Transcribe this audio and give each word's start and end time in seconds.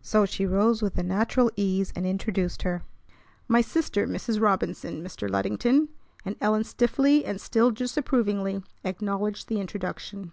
So 0.00 0.24
she 0.24 0.46
rose 0.46 0.80
with 0.80 0.96
a 0.96 1.02
natural 1.02 1.50
ease, 1.54 1.92
and 1.94 2.06
introduced 2.06 2.62
her. 2.62 2.82
"My 3.46 3.60
sister 3.60 4.06
Mrs. 4.06 4.40
Robinson, 4.40 5.04
Mr. 5.04 5.28
Luddington"; 5.28 5.90
and 6.24 6.36
Ellen 6.40 6.64
stiffly 6.64 7.26
and 7.26 7.38
still 7.38 7.70
disapprovingly 7.70 8.62
acknowledged 8.84 9.48
the 9.48 9.60
introduction. 9.60 10.32